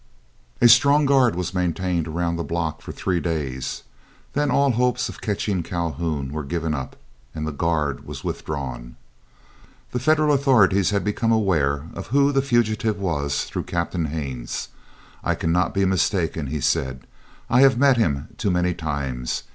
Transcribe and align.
A 0.61 0.67
strong 0.67 1.05
guard 1.05 1.35
was 1.35 1.53
maintained 1.53 2.07
around 2.07 2.35
the 2.35 2.43
block 2.43 2.81
for 2.81 2.91
three 2.91 3.19
days; 3.19 3.83
then 4.33 4.49
all 4.49 4.71
hopes 4.71 5.09
of 5.09 5.21
catching 5.21 5.61
Calhoun 5.61 6.33
were 6.33 6.43
given 6.43 6.73
up, 6.73 6.95
and 7.35 7.45
the 7.45 7.51
guard 7.51 8.03
was 8.03 8.23
withdrawn. 8.23 8.95
The 9.91 9.99
Federal 9.99 10.33
authorities 10.33 10.89
had 10.89 11.03
become 11.03 11.31
aware 11.31 11.83
who 12.09 12.31
the 12.31 12.41
fugitive 12.41 12.97
was 12.97 13.43
through 13.43 13.65
Captain 13.65 14.05
Haines. 14.05 14.69
"I 15.23 15.35
cannot 15.35 15.71
be 15.71 15.85
mistaken," 15.85 16.47
he 16.47 16.61
said; 16.61 17.05
"I 17.47 17.61
have 17.61 17.77
met 17.77 17.97
him 17.97 18.29
too 18.39 18.49
many 18.49 18.73
times. 18.73 19.43